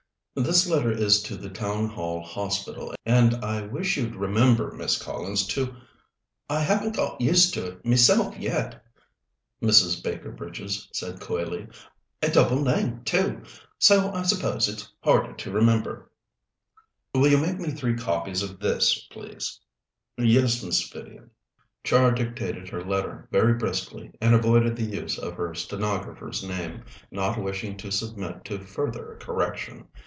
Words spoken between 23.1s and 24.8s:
very briskly, and avoided